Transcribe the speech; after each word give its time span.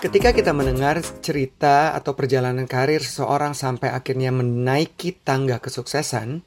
Ketika 0.00 0.32
kita 0.32 0.56
mendengar 0.56 0.96
cerita 1.20 1.92
atau 1.92 2.16
perjalanan 2.16 2.64
karir 2.64 3.04
seseorang 3.04 3.52
sampai 3.52 3.92
akhirnya 3.92 4.32
menaiki 4.32 5.12
tangga 5.20 5.60
kesuksesan, 5.60 6.40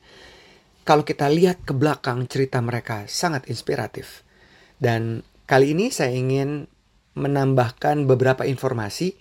kalau 0.82 1.06
kita 1.06 1.30
lihat 1.30 1.62
ke 1.62 1.78
belakang 1.78 2.26
cerita 2.26 2.58
mereka 2.66 3.06
sangat 3.06 3.46
inspiratif. 3.54 4.26
Dan 4.82 5.22
kali 5.46 5.78
ini 5.78 5.94
saya 5.94 6.18
ingin 6.18 6.66
menambahkan 7.14 8.10
beberapa 8.10 8.42
informasi 8.42 9.14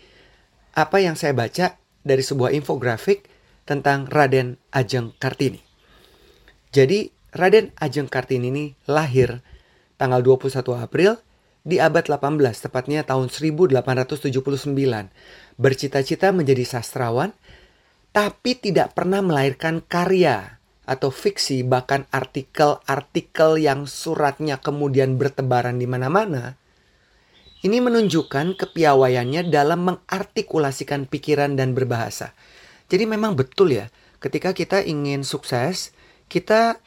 apa 0.81 1.05
yang 1.05 1.13
saya 1.13 1.37
baca 1.37 1.77
dari 2.01 2.25
sebuah 2.25 2.57
infografik 2.57 3.29
tentang 3.69 4.09
Raden 4.09 4.57
Ajeng 4.73 5.13
Kartini. 5.21 5.61
Jadi 6.73 7.13
Raden 7.37 7.77
Ajeng 7.77 8.09
Kartini 8.09 8.49
ini 8.49 8.65
lahir 8.89 9.45
tanggal 10.01 10.25
21 10.25 10.57
April 10.81 11.21
di 11.63 11.79
abad 11.79 12.03
18, 12.07 12.67
tepatnya 12.67 13.07
tahun 13.07 13.31
1879. 13.31 14.27
Bercita-cita 15.59 16.35
menjadi 16.35 16.67
sastrawan, 16.67 17.31
tapi 18.11 18.59
tidak 18.59 18.99
pernah 18.99 19.23
melahirkan 19.23 19.81
karya 19.87 20.59
atau 20.83 21.15
fiksi, 21.15 21.63
bahkan 21.63 22.11
artikel-artikel 22.11 23.63
yang 23.63 23.87
suratnya 23.87 24.59
kemudian 24.59 25.15
bertebaran 25.17 25.79
di 25.79 25.87
mana-mana. 25.87 26.59
Ini 27.63 27.79
menunjukkan 27.79 28.59
kepiawaiannya 28.59 29.47
dalam 29.47 29.87
mengartikulasikan 29.87 31.07
pikiran 31.07 31.55
dan 31.55 31.79
berbahasa. 31.79 32.35
Jadi 32.91 33.07
memang 33.07 33.39
betul 33.39 33.71
ya, 33.71 33.87
ketika 34.19 34.51
kita 34.51 34.83
ingin 34.83 35.23
sukses, 35.23 35.95
kita 36.27 36.83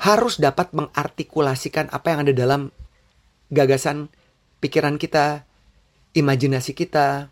harus 0.00 0.40
dapat 0.40 0.72
mengartikulasikan 0.72 1.92
apa 1.92 2.16
yang 2.16 2.20
ada 2.26 2.34
dalam 2.34 2.72
gagasan 3.52 4.08
pikiran 4.64 4.96
kita, 4.96 5.44
imajinasi 6.16 6.72
kita, 6.72 7.28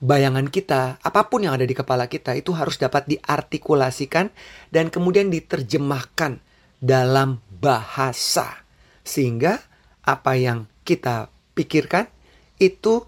bayangan 0.00 0.48
kita, 0.48 0.96
apa 1.02 1.28
pun 1.28 1.44
yang 1.44 1.54
ada 1.54 1.68
di 1.68 1.76
kepala 1.76 2.08
kita 2.08 2.34
itu 2.38 2.56
harus 2.56 2.80
dapat 2.80 3.04
diartikulasikan 3.06 4.32
dan 4.72 4.88
kemudian 4.88 5.28
diterjemahkan 5.28 6.40
dalam 6.80 7.44
bahasa. 7.60 8.64
Sehingga 9.04 9.60
apa 10.06 10.32
yang 10.40 10.70
kita 10.86 11.28
pikirkan 11.52 12.08
itu 12.56 13.04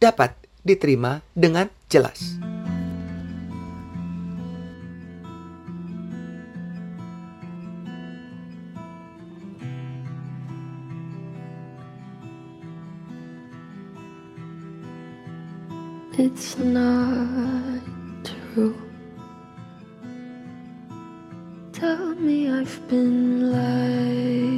dapat 0.00 0.32
diterima 0.64 1.20
dengan 1.36 1.68
jelas. 1.90 2.59
It's 16.22 16.58
not 16.58 17.80
true. 18.22 18.76
Tell 21.72 22.14
me 22.16 22.50
I've 22.50 22.78
been 22.88 23.50
lied 23.50 24.49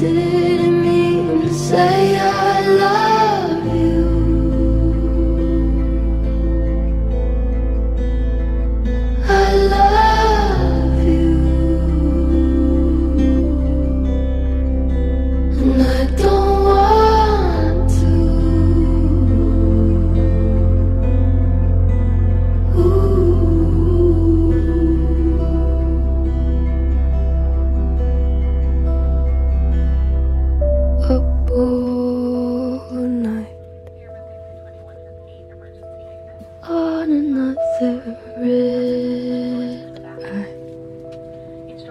You 0.00 0.14
didn't 0.14 0.29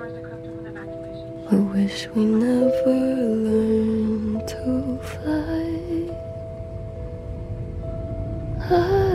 I 0.02 1.56
wish 1.56 2.08
we 2.16 2.24
never 2.24 2.96
learned 3.46 4.48
to 4.48 4.98
fly. 5.04 5.66
Maybe 8.70 9.09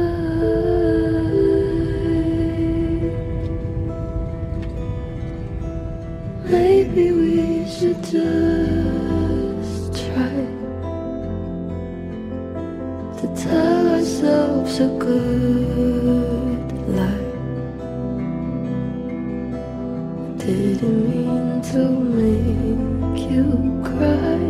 Didn't 20.44 21.08
mean 21.08 21.62
to 21.72 21.88
make 21.88 23.30
you 23.30 23.80
cry. 23.82 24.44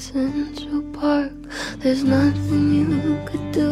Central 0.00 0.82
Park. 0.94 1.32
There's 1.78 2.02
nothing 2.04 2.72
you 2.72 3.22
could 3.26 3.52
do 3.52 3.69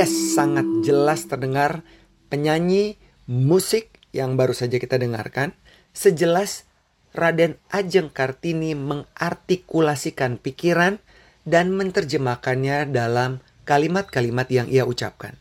Yes, 0.00 0.32
sangat 0.32 0.64
jelas 0.80 1.28
terdengar 1.28 1.84
penyanyi 2.32 2.96
musik 3.28 4.00
yang 4.16 4.32
baru 4.32 4.56
saja 4.56 4.80
kita 4.80 4.96
dengarkan. 4.96 5.52
Sejelas 5.92 6.64
Raden 7.12 7.60
Ajeng 7.68 8.08
Kartini 8.08 8.72
mengartikulasikan 8.72 10.40
pikiran 10.40 11.04
dan 11.44 11.76
menerjemahkannya 11.76 12.88
dalam 12.88 13.44
kalimat-kalimat 13.68 14.48
yang 14.48 14.72
ia 14.72 14.88
ucapkan. 14.88 15.36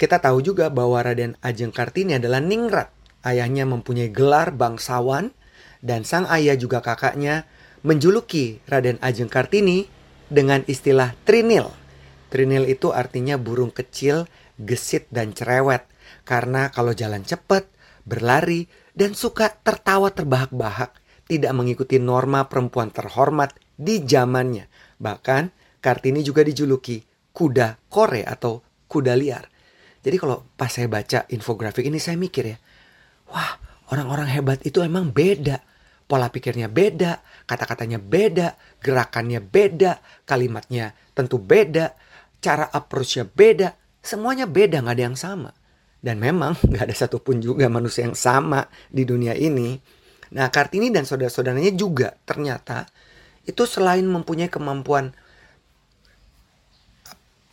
Kita 0.00 0.24
tahu 0.24 0.40
juga 0.40 0.72
bahwa 0.72 1.04
Raden 1.04 1.36
Ajeng 1.44 1.68
Kartini 1.68 2.16
adalah 2.16 2.40
ningrat. 2.40 2.88
Ayahnya 3.28 3.68
mempunyai 3.68 4.08
gelar 4.08 4.56
bangsawan 4.56 5.36
dan 5.84 6.08
sang 6.08 6.24
ayah 6.32 6.56
juga 6.56 6.80
kakaknya 6.80 7.44
menjuluki 7.84 8.64
Raden 8.64 8.96
Ajeng 9.04 9.28
Kartini 9.28 9.84
dengan 10.32 10.64
istilah 10.64 11.12
Trinil. 11.28 11.83
Trinil 12.34 12.66
itu 12.66 12.90
artinya 12.90 13.38
burung 13.38 13.70
kecil, 13.70 14.26
gesit 14.58 15.06
dan 15.14 15.30
cerewet. 15.30 15.86
Karena 16.26 16.66
kalau 16.74 16.90
jalan 16.90 17.22
cepat, 17.22 17.70
berlari, 18.02 18.66
dan 18.90 19.14
suka 19.14 19.54
tertawa 19.62 20.10
terbahak-bahak, 20.10 20.98
tidak 21.30 21.54
mengikuti 21.54 22.02
norma 22.02 22.50
perempuan 22.50 22.90
terhormat 22.90 23.54
di 23.78 24.02
zamannya. 24.02 24.66
Bahkan 24.98 25.54
Kartini 25.78 26.26
juga 26.26 26.42
dijuluki 26.42 27.06
kuda 27.30 27.78
kore 27.86 28.26
atau 28.26 28.58
kuda 28.90 29.14
liar. 29.14 29.46
Jadi 30.02 30.16
kalau 30.18 30.42
pas 30.58 30.74
saya 30.74 30.90
baca 30.90 31.30
infografik 31.30 31.86
ini 31.86 32.02
saya 32.02 32.18
mikir 32.18 32.50
ya, 32.50 32.58
wah 33.30 33.62
orang-orang 33.94 34.26
hebat 34.34 34.58
itu 34.66 34.82
emang 34.82 35.14
beda. 35.14 35.62
Pola 36.04 36.28
pikirnya 36.28 36.68
beda, 36.68 37.24
kata-katanya 37.48 37.96
beda, 37.96 38.58
gerakannya 38.82 39.40
beda, 39.40 40.02
kalimatnya 40.28 40.92
tentu 41.16 41.40
beda, 41.40 41.96
cara 42.44 42.68
approach-nya 42.68 43.24
beda, 43.24 43.72
semuanya 44.04 44.44
beda, 44.44 44.84
nggak 44.84 44.96
ada 45.00 45.04
yang 45.08 45.16
sama. 45.16 45.50
Dan 46.04 46.20
memang 46.20 46.52
nggak 46.68 46.84
ada 46.84 46.94
satupun 46.94 47.40
juga 47.40 47.72
manusia 47.72 48.04
yang 48.04 48.16
sama 48.16 48.68
di 48.92 49.08
dunia 49.08 49.32
ini. 49.32 49.80
Nah 50.36 50.52
Kartini 50.52 50.92
dan 50.92 51.08
saudara-saudaranya 51.08 51.72
juga 51.72 52.12
ternyata 52.28 52.84
itu 53.48 53.64
selain 53.64 54.04
mempunyai 54.04 54.52
kemampuan 54.52 55.16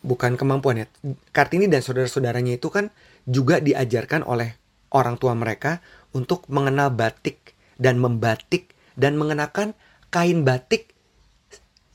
bukan 0.04 0.36
kemampuan 0.36 0.84
ya. 0.84 0.88
Kartini 1.32 1.72
dan 1.72 1.80
saudara-saudaranya 1.80 2.60
itu 2.60 2.68
kan 2.68 2.92
juga 3.24 3.62
diajarkan 3.62 4.28
oleh 4.28 4.58
orang 4.92 5.16
tua 5.16 5.32
mereka 5.38 5.80
untuk 6.12 6.50
mengenal 6.52 6.92
batik 6.92 7.56
dan 7.80 8.02
membatik 8.02 8.76
dan 9.00 9.16
mengenakan 9.16 9.72
kain 10.12 10.44
batik 10.44 10.92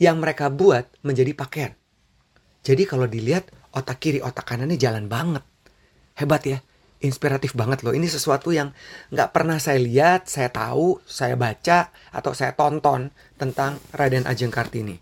yang 0.00 0.20
mereka 0.20 0.48
buat 0.48 0.88
menjadi 1.04 1.32
pakaian. 1.36 1.72
Jadi 2.66 2.82
kalau 2.82 3.06
dilihat 3.06 3.46
otak 3.70 4.02
kiri 4.02 4.18
otak 4.18 4.42
kanannya 4.42 4.74
jalan 4.74 5.06
banget. 5.06 5.46
Hebat 6.18 6.42
ya. 6.42 6.58
Inspiratif 6.98 7.54
banget 7.54 7.86
loh. 7.86 7.94
Ini 7.94 8.10
sesuatu 8.10 8.50
yang 8.50 8.74
nggak 9.14 9.30
pernah 9.30 9.62
saya 9.62 9.78
lihat, 9.78 10.26
saya 10.26 10.50
tahu, 10.50 10.98
saya 11.06 11.38
baca, 11.38 11.94
atau 12.10 12.32
saya 12.34 12.58
tonton 12.58 13.14
tentang 13.38 13.78
Raden 13.94 14.26
Ajeng 14.26 14.50
Kartini. 14.50 14.98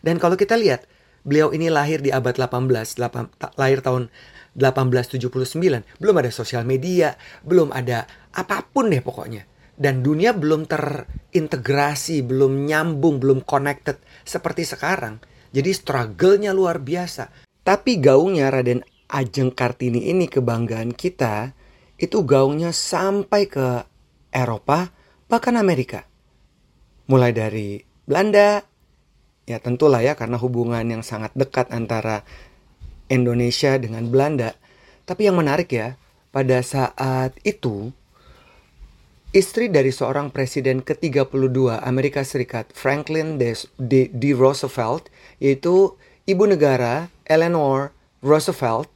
Dan 0.00 0.16
kalau 0.16 0.40
kita 0.40 0.56
lihat, 0.56 0.88
beliau 1.20 1.52
ini 1.52 1.68
lahir 1.68 2.00
di 2.00 2.08
abad 2.08 2.32
18, 2.32 2.96
8, 2.96 3.60
lahir 3.60 3.84
tahun 3.84 4.08
1879. 4.56 5.84
Belum 6.00 6.16
ada 6.16 6.30
sosial 6.32 6.64
media, 6.64 7.12
belum 7.44 7.76
ada 7.76 8.08
apa 8.32 8.64
pun 8.64 8.88
deh 8.88 9.04
pokoknya. 9.04 9.44
Dan 9.76 10.00
dunia 10.00 10.32
belum 10.32 10.64
terintegrasi, 10.64 12.24
belum 12.24 12.70
nyambung, 12.70 13.20
belum 13.20 13.44
connected 13.44 14.00
seperti 14.22 14.64
sekarang. 14.64 15.18
Jadi 15.52 15.70
struggle-nya 15.70 16.56
luar 16.56 16.80
biasa. 16.80 17.28
Tapi 17.62 18.00
gaungnya 18.00 18.48
Raden 18.48 18.82
Ajeng 19.12 19.52
Kartini 19.52 20.08
ini 20.08 20.24
kebanggaan 20.26 20.96
kita, 20.96 21.52
itu 22.00 22.24
gaungnya 22.24 22.72
sampai 22.72 23.46
ke 23.46 23.84
Eropa, 24.32 24.88
bahkan 25.28 25.60
Amerika. 25.60 26.08
Mulai 27.06 27.30
dari 27.36 27.78
Belanda, 28.08 28.64
ya 29.44 29.60
tentulah 29.60 30.00
ya 30.00 30.16
karena 30.16 30.40
hubungan 30.40 30.82
yang 30.88 31.04
sangat 31.04 31.36
dekat 31.36 31.68
antara 31.70 32.24
Indonesia 33.12 33.76
dengan 33.76 34.08
Belanda. 34.08 34.56
Tapi 35.04 35.28
yang 35.28 35.36
menarik 35.36 35.68
ya, 35.68 36.00
pada 36.32 36.64
saat 36.64 37.36
itu 37.44 37.92
istri 39.32 39.72
dari 39.72 39.88
seorang 39.88 40.28
presiden 40.28 40.84
ke-32 40.84 41.80
Amerika 41.80 42.20
Serikat, 42.20 42.68
Franklin 42.76 43.40
D. 43.40 43.56
D. 43.80 44.12
D. 44.12 44.36
Roosevelt, 44.36 45.08
yaitu 45.40 45.96
ibu 46.28 46.44
negara 46.44 47.08
Eleanor 47.24 47.96
Roosevelt 48.20 48.92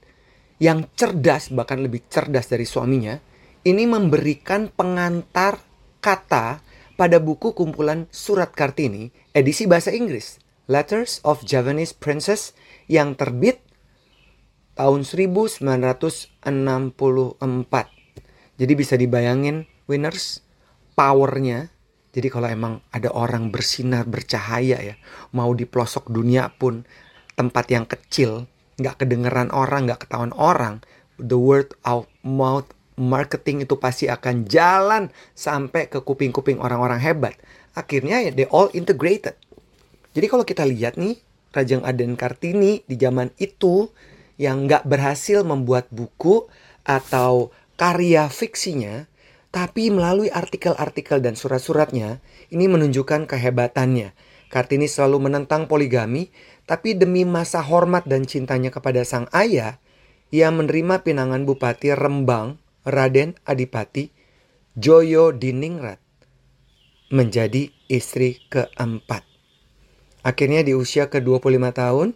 yang 0.60 0.84
cerdas 0.92 1.48
bahkan 1.48 1.80
lebih 1.80 2.04
cerdas 2.12 2.52
dari 2.52 2.68
suaminya, 2.68 3.16
ini 3.64 3.88
memberikan 3.88 4.68
pengantar 4.68 5.56
kata 6.04 6.60
pada 7.00 7.16
buku 7.16 7.56
kumpulan 7.56 8.04
surat 8.12 8.52
Kartini 8.52 9.08
edisi 9.32 9.64
bahasa 9.64 9.88
Inggris, 9.88 10.36
Letters 10.68 11.24
of 11.24 11.48
Javanese 11.48 11.96
Princess 11.96 12.52
yang 12.92 13.16
terbit 13.16 13.64
tahun 14.76 15.08
1964. 15.08 16.44
Jadi 18.56 18.72
bisa 18.72 18.96
dibayangin 19.00 19.75
winners 19.86 20.42
powernya. 20.98 21.70
Jadi 22.16 22.28
kalau 22.32 22.48
emang 22.48 22.80
ada 22.92 23.12
orang 23.12 23.52
bersinar 23.52 24.08
bercahaya 24.08 24.80
ya, 24.80 24.96
mau 25.36 25.52
di 25.52 25.68
pelosok 25.68 26.08
dunia 26.08 26.48
pun 26.48 26.88
tempat 27.36 27.68
yang 27.68 27.84
kecil, 27.84 28.48
nggak 28.80 29.04
kedengeran 29.04 29.52
orang, 29.52 29.84
nggak 29.84 30.08
ketahuan 30.08 30.32
orang, 30.32 30.80
the 31.20 31.36
word 31.36 31.76
of 31.84 32.08
mouth 32.24 32.68
marketing 32.96 33.68
itu 33.68 33.76
pasti 33.76 34.08
akan 34.08 34.48
jalan 34.48 35.12
sampai 35.36 35.92
ke 35.92 36.00
kuping-kuping 36.00 36.56
orang-orang 36.56 36.96
hebat. 36.96 37.36
Akhirnya 37.76 38.24
ya 38.24 38.32
they 38.32 38.48
all 38.48 38.72
integrated. 38.72 39.36
Jadi 40.16 40.26
kalau 40.32 40.48
kita 40.48 40.64
lihat 40.64 40.96
nih, 40.96 41.20
Rajang 41.52 41.84
Aden 41.84 42.16
Kartini 42.16 42.80
di 42.88 42.96
zaman 42.96 43.32
itu 43.36 43.92
yang 44.40 44.64
nggak 44.64 44.88
berhasil 44.88 45.44
membuat 45.44 45.92
buku 45.92 46.48
atau 46.88 47.52
karya 47.76 48.28
fiksinya, 48.32 49.04
tapi 49.56 49.88
melalui 49.88 50.28
artikel-artikel 50.28 51.24
dan 51.24 51.32
surat-suratnya, 51.32 52.20
ini 52.52 52.68
menunjukkan 52.68 53.24
kehebatannya. 53.24 54.12
Kartini 54.52 54.84
selalu 54.84 55.32
menentang 55.32 55.64
poligami, 55.64 56.28
tapi 56.68 56.92
demi 56.92 57.24
masa 57.24 57.64
hormat 57.64 58.04
dan 58.04 58.28
cintanya 58.28 58.68
kepada 58.68 59.00
sang 59.08 59.32
ayah, 59.32 59.80
ia 60.28 60.52
menerima 60.52 61.00
pinangan 61.00 61.48
Bupati 61.48 61.88
Rembang, 61.96 62.60
Raden 62.84 63.40
Adipati, 63.48 64.12
Joyo 64.76 65.32
Diningrat, 65.32 66.04
menjadi 67.08 67.72
istri 67.88 68.44
keempat. 68.52 69.24
Akhirnya 70.20 70.68
di 70.68 70.76
usia 70.76 71.08
ke-25 71.08 71.64
tahun, 71.72 72.08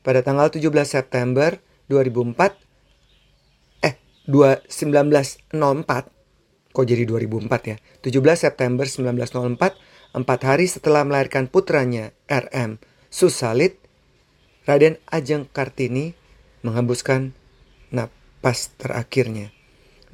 pada 0.00 0.24
tanggal 0.24 0.48
17 0.48 0.88
September 0.88 1.60
2004, 1.92 2.56
eh, 3.84 4.00
2, 4.24 4.64
1904, 4.72 6.16
kok 6.78 6.86
jadi 6.86 7.02
2004 7.10 7.50
ya? 7.74 7.76
17 8.06 8.46
September 8.46 8.86
1904, 8.86 10.14
empat 10.14 10.40
hari 10.46 10.70
setelah 10.70 11.02
melahirkan 11.02 11.50
putranya 11.50 12.14
RM 12.30 12.78
Susalit, 13.10 13.82
Raden 14.62 15.02
Ajeng 15.10 15.50
Kartini 15.50 16.14
menghembuskan 16.62 17.34
napas 17.90 18.70
terakhirnya. 18.78 19.50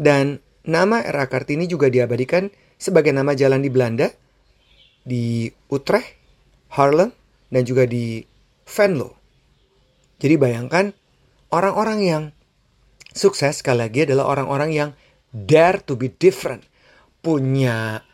Dan 0.00 0.40
nama 0.64 1.04
R.A. 1.04 1.28
Kartini 1.28 1.68
juga 1.68 1.92
diabadikan 1.92 2.48
sebagai 2.80 3.12
nama 3.12 3.36
jalan 3.36 3.60
di 3.60 3.68
Belanda, 3.68 4.08
di 5.04 5.52
Utrecht, 5.68 6.16
Harlem, 6.72 7.12
dan 7.52 7.68
juga 7.68 7.84
di 7.84 8.24
Venlo. 8.64 9.20
Jadi 10.16 10.34
bayangkan 10.40 10.96
orang-orang 11.52 12.00
yang 12.00 12.22
sukses 13.12 13.60
sekali 13.60 13.84
lagi 13.84 14.08
adalah 14.08 14.32
orang-orang 14.32 14.70
yang 14.72 14.90
dare 15.34 15.82
to 15.82 15.98
be 15.98 16.14
different. 16.14 16.62
Punya 17.18 18.06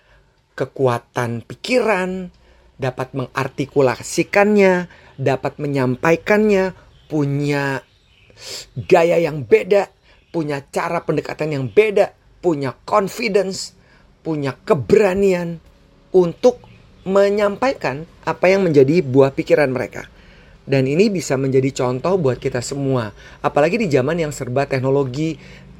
kekuatan 0.56 1.44
pikiran, 1.44 2.32
dapat 2.80 3.12
mengartikulasikannya, 3.12 4.88
dapat 5.20 5.60
menyampaikannya, 5.60 6.72
punya 7.12 7.84
gaya 8.88 9.20
yang 9.20 9.44
beda, 9.44 9.92
punya 10.32 10.64
cara 10.72 11.04
pendekatan 11.04 11.52
yang 11.52 11.64
beda, 11.68 12.16
punya 12.40 12.72
confidence, 12.88 13.76
punya 14.24 14.56
keberanian 14.64 15.60
untuk 16.16 16.64
menyampaikan 17.04 18.08
apa 18.24 18.48
yang 18.48 18.64
menjadi 18.64 19.04
buah 19.04 19.36
pikiran 19.36 19.72
mereka. 19.72 20.08
Dan 20.64 20.86
ini 20.86 21.10
bisa 21.10 21.34
menjadi 21.34 21.72
contoh 21.84 22.14
buat 22.20 22.38
kita 22.38 22.62
semua. 22.62 23.10
Apalagi 23.42 23.80
di 23.80 23.90
zaman 23.90 24.22
yang 24.22 24.30
serba 24.30 24.68
teknologi, 24.70 25.34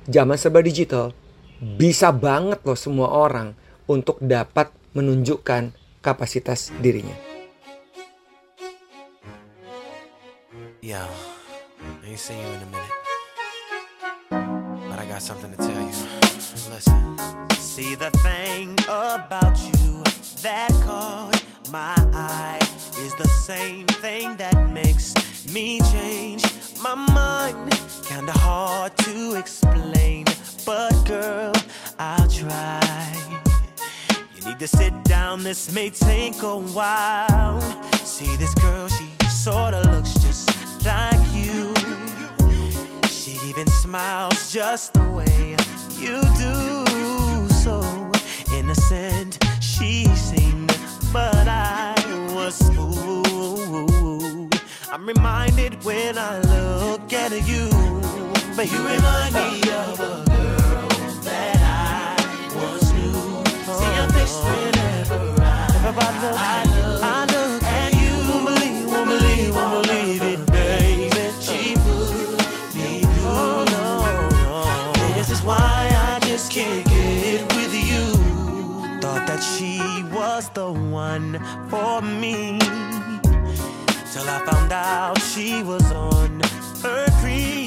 zaman 0.09 0.35
serba 0.35 0.65
digital. 0.65 1.15
Bisa 1.61 2.09
banget 2.09 2.65
loh 2.65 2.73
semua 2.73 3.13
orang 3.13 3.53
untuk 3.85 4.17
dapat 4.17 4.73
menunjukkan 4.97 5.77
kapasitas 6.01 6.73
dirinya. 6.81 7.13
Yo, 10.81 10.97
I 10.97 12.09
ain't 12.09 12.17
seen 12.17 12.41
you 12.41 12.49
in 12.49 12.65
a 12.65 12.71
minute. 12.73 12.97
But 14.89 14.97
I 14.97 15.05
got 15.05 15.21
something 15.21 15.53
to 15.53 15.61
tell 15.61 15.77
you. 15.85 15.93
Listen. 16.73 17.21
See 17.61 17.93
the 17.93 18.09
thing 18.25 18.73
about 18.89 19.61
you 19.61 20.01
that 20.41 20.73
caught 20.89 21.37
my 21.69 21.93
eye 22.17 22.57
is 23.05 23.13
the 23.21 23.29
same 23.29 23.85
thing 24.01 24.33
that 24.41 24.57
makes 24.73 25.13
me 25.53 25.85
change 25.93 26.41
my 26.81 26.97
mind. 26.97 27.69
Kinda 28.09 28.33
hard 28.41 28.97
to 29.05 29.37
explain, 29.37 30.25
but 30.71 31.05
girl, 31.05 31.53
I'll 31.99 32.29
try. 32.29 33.13
You 34.37 34.45
need 34.47 34.61
to 34.61 34.69
sit 34.69 34.95
down, 35.03 35.43
this 35.43 35.73
may 35.73 35.91
take 35.91 36.41
a 36.43 36.57
while. 36.57 37.61
See 38.05 38.37
this 38.37 38.55
girl, 38.55 38.87
she 38.87 39.09
sorta 39.29 39.81
looks 39.91 40.15
just 40.25 40.47
like 40.87 41.27
you. 41.35 41.75
She 43.09 43.33
even 43.49 43.67
smiles 43.83 44.53
just 44.53 44.93
the 44.93 45.07
way 45.19 45.57
you 45.99 46.23
do. 46.39 46.65
So 47.65 47.75
innocent 48.55 49.45
she 49.61 50.05
seemed, 50.15 50.73
but 51.13 51.49
I 51.49 51.97
was 52.33 52.57
fooled. 52.77 54.55
I'm 54.93 55.05
reminded 55.05 55.83
when 55.83 56.17
I 56.17 56.39
look 56.55 57.13
at 57.13 57.33
you, 57.51 57.67
but 58.55 58.71
you 58.71 58.79
remind 58.87 59.35
me 59.35 59.63
of 59.73 59.99
a 59.99 60.30
I, 65.93 66.03
I 66.03 66.65
look, 66.65 67.03
I 67.03 67.25
look 67.25 67.63
at 67.65 67.93
you. 67.95 68.13
Won't 68.31 68.47
believe, 68.47 68.87
won't 68.87 69.09
believe, 69.09 69.55
won't 69.55 69.87
believe 69.87 70.23
it, 70.23 70.47
baby. 70.47 71.11
She 71.41 71.75
put 71.75 72.75
me 72.77 73.01
through. 73.01 73.27
Oh, 73.27 73.65
no, 73.71 73.89
no. 74.45 75.15
This 75.15 75.31
is 75.31 75.43
why 75.43 75.59
I 75.59 76.21
just 76.21 76.53
can't 76.53 76.87
get 76.87 77.43
with 77.57 77.75
you. 77.75 79.01
Thought 79.01 79.27
that 79.27 79.43
she 79.43 79.81
was 80.15 80.49
the 80.51 80.71
one 80.73 81.41
for 81.69 82.01
me. 82.03 82.59
Till 84.13 84.29
I 84.29 84.45
found 84.47 84.73
out 84.73 85.21
she 85.21 85.63
was 85.65 85.91
on 85.91 86.41
her 86.83 87.07
creep. 87.21 87.60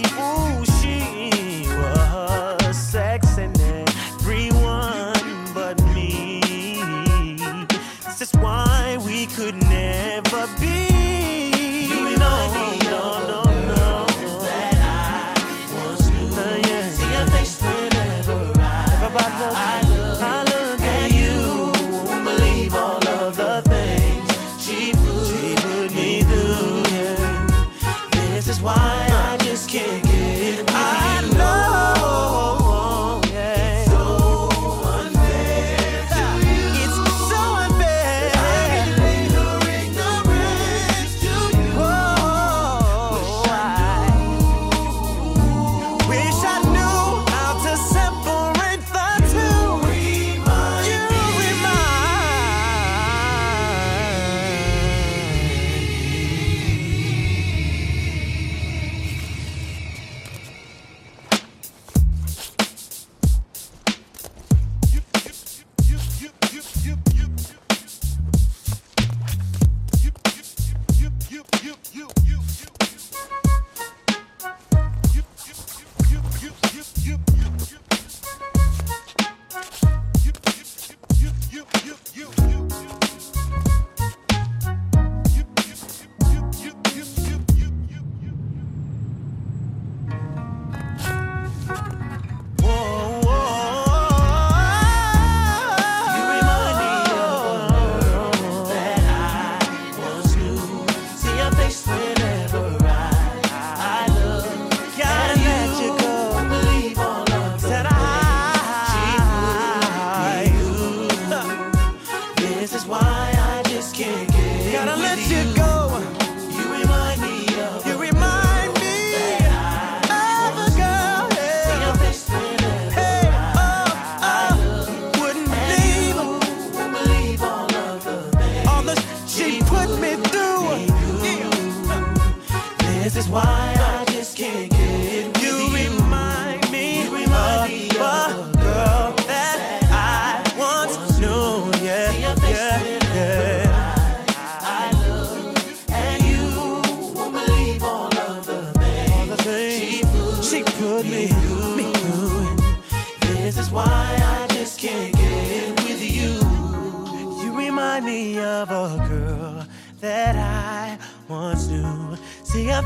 Never 10.45 10.59
be. 10.59 10.82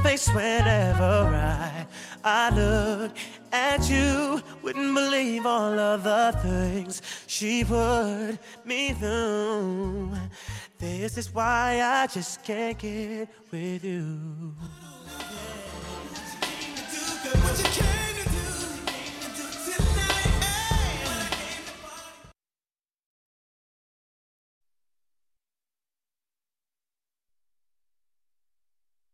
Face 0.03 0.27
whenever 0.29 1.03
I, 1.03 1.85
I 2.23 2.49
look 2.49 3.11
at 3.51 3.89
you. 3.89 4.41
Wouldn't 4.61 4.93
believe 4.93 5.45
all 5.45 5.77
of 5.77 6.03
the 6.03 6.37
things 6.41 7.01
she 7.27 7.63
put 7.63 8.37
me 8.65 8.93
through. 8.93 10.11
This 10.77 11.17
is 11.17 11.33
why 11.33 11.81
I 11.83 12.07
just 12.07 12.43
can't 12.43 12.77
get 12.77 13.29
with 13.51 13.83
you. 13.83 14.53